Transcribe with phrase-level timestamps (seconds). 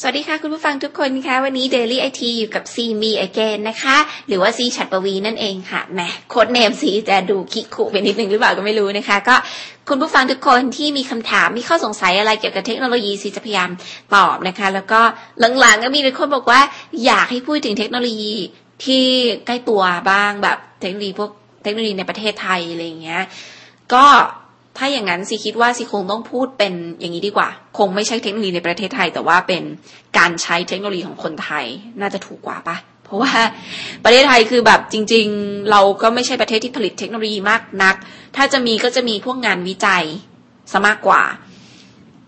[0.00, 3.96] สวัสดีค่ะ คุณผู้ฟังทุกคนค่ะวันนี้ Daily IT อยู่กับ C Me Again นะคะ
[4.28, 9.36] หรือว่า C ฉัดปวีนั่นเองค่ะแหมโค้ดเนมสีจะดูคิกคุไปนิดนึงหรือเปล่าก็ไม่รู้นะคะ ก็
[9.88, 13.70] คุณผู้ฟังทุกคนที่มีคำถามมีข้อสงสัยอะไรเกี่ยวกับเทคโนโลยีซีจะพยายาม
[14.14, 15.00] ตอบนะคะ แล้วก็
[15.60, 16.60] หลังๆก็มีคนบอกว่า
[17.04, 18.34] อยากให้พูดถึงเทคโนโลยี
[18.84, 19.04] ที่
[19.46, 21.30] ใกล้ตัวบ้างแบบเทคโนโลยีพวก
[21.62, 23.22] เทคโนโลยีในประเทศไทยอะไรอย่างเงี้ย
[23.94, 24.06] ก็
[24.78, 29.62] ถ้าอย่างนั้นซีคิดว่าซีคงต้องพูดเป็นอย่างนี้ดีกว่า คงไม่ใช่เทคโนโลยีในประเทศไทย แต่ว่าเป็น
[30.18, 31.64] การใช้เทคโนโลยีของคนไทย
[32.00, 33.32] น่าจะถูกกว่าปะเพราะว่า
[34.04, 37.94] ประเทศไทยคือแบบจริง ๆ เราก็ไม่ใช่ประเทศที่ผลิตเทคโนโลยีมากนัก
[38.36, 40.04] ถ้าจะมีก็จะมีพวกงานวิจัย
[40.72, 41.22] ซะมากกว่า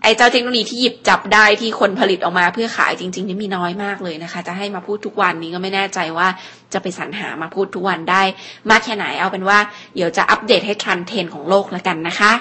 [0.02, 6.28] ไอ้เจ้าเทคโนโลยีที่หยิบจับได้ที่คนผลิตออกมาเพื่อขายจริงๆนี่มีน้อยมากเลยนะคะ จะให้มาพูดทุกวันนี้ก็ไม่แน่ใจว่า
[6.72, 8.22] จะไปสรรหามาพูดทุกวันได้
[8.70, 9.58] มากแค่ไหนเอาเป็นว่า
[9.94, 12.32] เดี๋ยวจะอัปเดตให้ทันเทรนของโลกแล้วกันนะคะ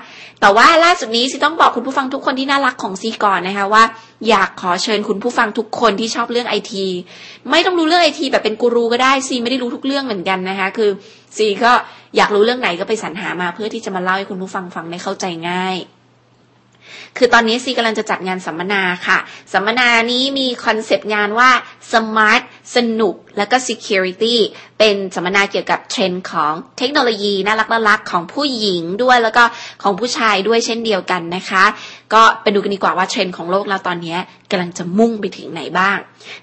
[0.41, 3.83] แต่ว่าล่าสุดนี้ซีต้องบอกคุณผู้ฟังทุกคนที่น่ารักของซีก่อนนะคะว่า
[4.29, 6.85] อยากขอเชิญคุณผู้ฟังทุกคนที่ชอบเรื่องไอที
[7.49, 10.89] ไม่ต้องรู้เรื่องไอทีแบบเป็นกูรูก็ได้ซีไม่ได้รู้ทุกเรื่องเหมือนกันนะคะ คือ
[11.37, 11.71] ซีก็
[12.17, 15.77] อยากรู้เรื่องไหนก็ไปสรรหามาเพื่อที่จะมาเล่าให้คุณผู้ฟังฟังได้เข้าใจง่าย
[17.17, 19.17] คือตอนนี้ซีกำลังจะจัดงานสัมมนาค่ะ
[19.53, 21.49] สัมมนานี้มีคอนเซปต์งานว่า
[21.91, 22.41] smart
[22.75, 24.35] สนุก แล้วก็ security
[24.79, 29.43] เป็นสัมมนาเกี่ยวกับเทรนด์ของเทคโนโลยีน่ารักน่ารักของผู้หญิงด้วยแล้วก็
[29.83, 31.63] ของผู้ชายด้วยเช่นเดียวกันนะคะ
[32.13, 34.17] ก็ไปดูกันดีกว่าว่าเทรนด์ของโลกเราตอนนี้
[34.51, 35.97] กำลังจะมุ่งไปถึงไหนบ้าง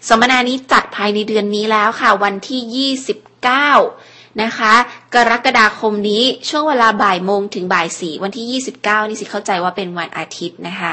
[0.08, 4.74] สัมมนานี้จัดภายในเดือนนี้แล้วค่ะ วันที่ 29 นะคะ
[5.14, 10.92] กรกฎาคมนี้ช่วงเวลาบ่ายโมงถึงบ่ายสี่วันที่ 29 นี่สิเข้าใจว่าเป็นวันอาทิตย์นะคะ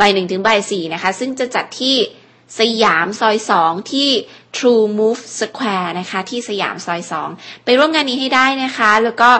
[0.00, 1.96] บ่ายหนึ่งถึงบ่ายสี่นะคะ ซึ่งจะจัดที่
[2.60, 4.08] สยามซอยสองที่
[4.56, 7.28] True Move Square นะคะ ที่สยามซอยสอง
[7.64, 9.30] ไปร่วมงานนี้ให้ได้นะคะ แล้วก็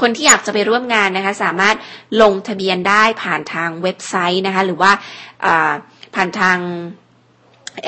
[0.00, 1.76] คนที่อยากจะไปร่วมงานนะคะ สามารถ
[2.22, 4.92] ลงทะเบียนได้ผ่านทางเว็บไซต์นะคะ หรือว่า
[6.14, 6.58] ผ่านทาง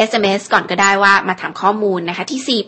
[0.08, 2.61] SMS ก่อนก็ได้ว่ามาถามข้อมูลนะคะ ที่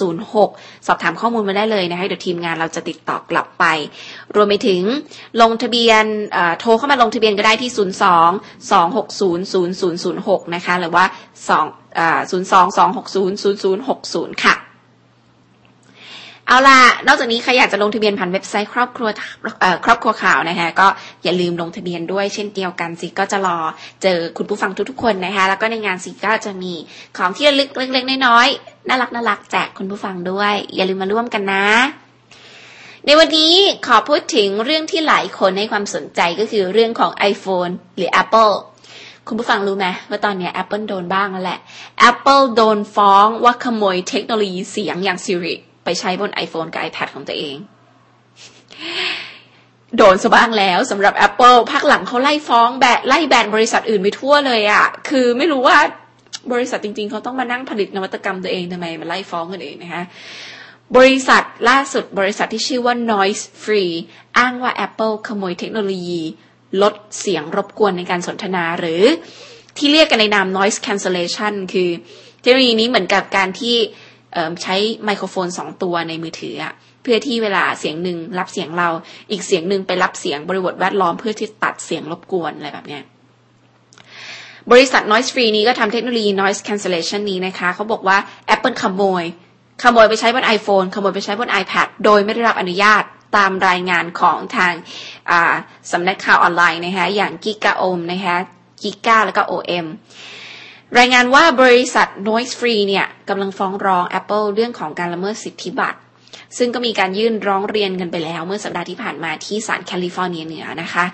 [0.00, 3.64] 4838106 สอบถามข้อมูลมาได้เลยนะคะ เดี๋ยวทีมงานเราจะติดต่อกลับไป
[4.34, 4.80] รวมไปถึง
[5.40, 6.04] ลงทะเบียน
[6.58, 7.82] โทรเข้ามาลงทะเบียนก็ได้ที่ 02 260
[10.22, 11.04] 0006 นะคะ หรือว่า
[11.48, 11.52] 2
[12.32, 14.56] 02 260 0060 ค่ะ
[16.52, 19.08] เอาล่ะ นอกจากนี้ใครอยากจะลงทะเบียนผ่านเว็บไซต์ครอบครัว
[19.84, 20.86] ครอบครัวข่าวนะคะก็
[21.24, 23.58] อย่าลืมลงทะเบียนด้วยเช่นเดียวกันสิก็จะรอ
[24.02, 26.72] เจอคุณผู้ฟังทุกๆคนนะคะแล้วก็ในงานสิก็จะมี
[27.16, 31.64] ของที่ระลึกเล็กๆน้อยๆน่ารักน่ารักแจกคุณผู้ฟังด้วย อย่าลืมมาร่วมกันนะ
[33.06, 33.54] ในวันนี้
[33.86, 38.52] ขอพูดถึงเรื่องที่หลายคนให้ความสนใจก็คือเรื่องของ iPhone หรือ Apple
[39.28, 41.60] คุณผู้ฟังรู้ไหมว่าตอนนี้ Apple โดนบ้างแล้วแหละ
[42.10, 47.56] Apple โดนฟ้องว่าขโมยเทคโนโลยีเสียงอย่าง Siri ไปใช้บน iPhone กับ iPad ของตัวเอง
[49.96, 55.78] โดนสบ้างแล้วสำหรับ Apple ภาคหลังเขาไล่ฟ้องแบไล่แบนบริษัทอื่นไปทั่วเลยอะ่ะคือไม่รู้ว่า
[56.52, 60.04] บริษัทจริง ๆ เขาต้องมานั่งผลิตนวัตกรรมตัวเองทำไมมาไล่ฟ้องกันเองนะคะ
[60.96, 63.92] บริษัทล่าสุดบริษัทที่ชื่อว่า Noise Free
[64.38, 66.22] อ้างว่า Apple ขโมยเทคโนโลยี
[66.82, 69.02] ลดเสียงรบกวนในการสนทนาหรือ
[69.76, 71.90] ที่เรียกกันในนาม noise cancellation คือ
[72.40, 73.76] เทคโนโลยีนี้เหมือนกับการที่
[74.62, 78.88] ใช้ไมโครโฟนสองตัวในมือถืออะเพื่อที่เวลาเสียงหนึ่งรับเสียงเรา
[79.30, 83.02] อีกเสียงหนึ่งไปรับเสียงบริบทแวดล้อมเพื่อที่ตัดเสียงรบกวนอะไรแบบเนี้ย
[84.72, 88.18] บริษัท Noise Free นี้ก็ทำเทคโนโลยี Noise Cancellation นี้นะคะ เขาบอกว่า
[88.54, 89.24] Apple ขโมย
[89.82, 93.02] ขโมยไปใช้บน iPhone ขโมยไปใช้บน iPad โดยไม่ได้รับอนุญาต
[93.36, 94.72] ตามรายงานของทาง
[95.92, 98.36] สำนักข่าวออนไลน์นะคะอย่างกิกาโอมนะคะ
[98.82, 99.86] กิกาแล้วก็ OM
[100.98, 105.98] รายงานว่าบริษัท Noise Free เนี่ยกำลังฟ้องร้อง Apple เรื่องของการละเมิดสิทธิบัตร
[106.58, 111.04] ซึ่งก็มีการยื่นร้องเรียนกันไปแล้ว เมื่อสัปดาห์ที่ผ่านมาที่ศาลแคลิฟอร์เนียเหนือนะคะ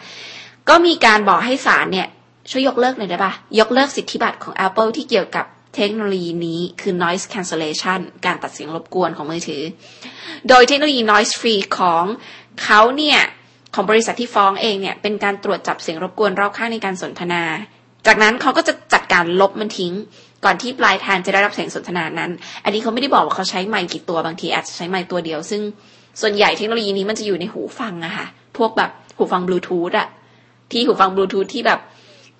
[0.68, 2.08] ก็มีการบอกให้ศาลเนี่ย
[2.50, 5.46] ช่วยยกเลิกหน่อยได้ปะยกเลิกสิทธิบัตรของ Apple ที่เกี่ยวกับ
[5.76, 9.62] เทคโนโลยีนี้คือ noise cancellation การตัดเสียงรบกวนของมือถือ
[10.48, 12.04] โดยเทคโนโลยี noise free ของ
[12.62, 13.20] เขาเนี่ย
[13.74, 17.42] ของบริษัทที่ฟ้องเองเนี่ยเป็นการตรวจจับเสียงรบกวนรอบข้างในการสนทนา
[18.06, 19.94] จากนั้นเขาก็จะจัด การลบมันทิ้ง
[20.44, 22.30] ก่อนที่ปลายทางจะได้รับเสียงสนทนานั้น
[22.64, 25.62] อันนี้เขาไม่ได้บอกว่าเขาใช้ไมค์กี่ตัวบางทีอาจจะใช้ไมค์ตัวเดียว ซึ่ง
[26.20, 28.26] ส่วนใหญ่เทคโนโลยีนี้มันจะอยู่ในหูฟังอะค่ะ
[28.56, 30.08] พวกแบบหูฟังบลูทูธอะ
[30.70, 31.80] ที่หูฟังบลูทูธที่แบบ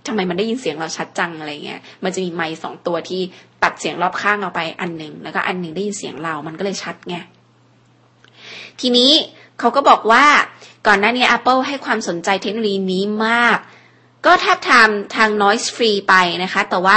[0.06, 3.20] ทำไมมันได้ยินเสียงเราชัดจังอะไรเงี้ย มันจะมีไมค์สองตัวที่
[3.62, 7.16] ตัดเสียงรอบข้างออกไปอันหนึ่งแล้วก็อันหนึ่งได้ยินเสียงเรา มันก็เลยชัดไง
[8.80, 9.12] ทีนี้
[9.58, 10.24] เขาก็บอกว่า
[10.86, 13.58] ก่อนหน้านี้ Apple ให้ความสนใจเทคโนโลยีนี้มาก
[14.26, 16.96] ก็แทบทำทาง noise free ไปนะคะ แต่ว่า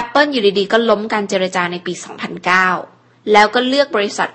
[0.00, 1.92] Apple อยู่ดีๆ ก็ล้มการเจรจาในปี
[2.62, 4.28] 2009 แล้วก็เลือกบริษัท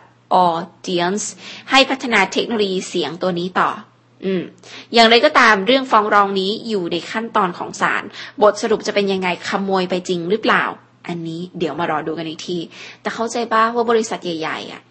[0.47, 1.25] Audience
[1.71, 3.69] ให้พัฒนาเทคโนโลยีเสียงตัวนี้ต่อ
[4.25, 4.41] อืม
[4.93, 8.03] อย่างไรก็ตามเรื่องฟ้องร้องนี้อยู่ในขั้นตอนของศาล
[8.41, 10.63] บทสรุปจะเป็นยังไงขโมยไปจริงหรือเปล่า
[11.07, 12.57] อันนี้เดี๋ยวมารอดูกันอีกที
[13.01, 14.81] แต่เข้าใจป่ะว่าบริษัทใหญ่ ๆอะ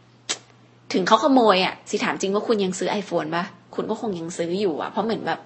[0.92, 3.44] ถึงเขาขโมยอะ สิถามจริงว่าคุณยังซื้อ iPhone ปะ
[3.78, 5.40] คุณก็คงยังซื้ออยู่อะเพราะเหมือนแบบ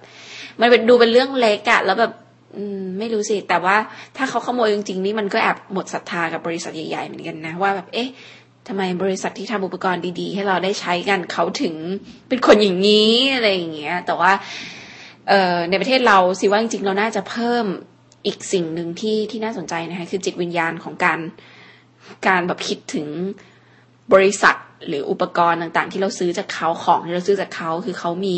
[0.61, 2.13] มันเป็นดูเป็นเรื่องเล็กอะแล้วแบบ
[2.57, 3.75] อืมไม่รู้สิ แต่ว่า
[4.17, 8.09] ถ้าเขาขโมยจริงๆนี่มันก็แอบหมดศรัทธากับบริษัทใหญ่ๆเหมือนกันนะ ว่าแบบเอ๊ะ
[8.67, 11.75] ทำไมบริษัทที่ทำอุปกรณ์ดีๆ ให้เราได้ใช้กันเขาถึง
[12.29, 14.31] เป็นคนอย่างนี้อะไรอย่างเงี้ย แต่ว่า
[15.29, 17.65] เออในประเทศเราสิว่าจริงๆเราน่าจะเพิ่ม
[18.25, 21.19] อีกสิ่งหนึ่งที่ที่น่าสนใจนะคะคือจิตวิญญาณของการ
[22.27, 23.07] การแบบคิดถึง
[24.13, 24.55] บริษัท
[24.87, 28.35] หรืออุปกรณ์ต่างๆ ที่เราซื้อจากเขาของที่เราซื้อจากเขาคือเขามี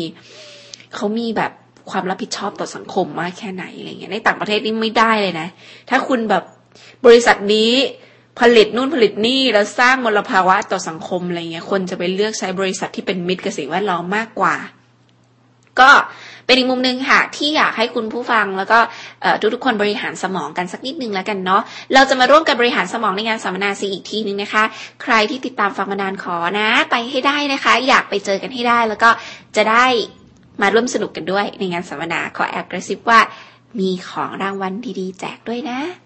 [0.94, 1.52] เขามีแบบ
[1.90, 5.48] ความรับผิดชอบต่อสังคมมากแค่ไหนอะไรเงี้ยในต่างประเทศนี่ไม่ได้เลยนะ
[5.90, 6.44] ถ้าคุณแบบ
[7.06, 7.70] บริษัทนี้
[8.40, 14.56] ผลิตนู่นผลิตนี่แล้วสร้างมลภาวะต่อสังคมอะไรเงี้ยคนจะไปเลือกใช้บริษัทที่เป็นมิตรกับสิ่งแวดล้อมมากกว่า
[15.80, 15.90] ก็
[16.46, 18.78] เป็นอีกมุมหนึ่งค่ะที่อยากให้คุณผู้ฟังแล้วก็
[19.54, 21.62] ทุกๆคนบริหารสมองกันสักนิดนึงแล้วกันเนาะ
[21.94, 24.64] เราจะมาร่วมกันบริหารสมองในงานสัมมนาซีอีกทีนึงนะคะ
[25.02, 29.10] ใครที่ติดตามฟังมานานขอนะ ไปให้ได้นะคะ อยากไปเจอกันให้ได้ แล้วก็
[29.56, 29.86] จะได้
[30.62, 33.20] มาร่วมสนุกกันด้วยในงานสัมมนาขอแอบกระซิบว่า
[33.78, 36.05] มีของรางวัลดีๆ แจกด้วยนะ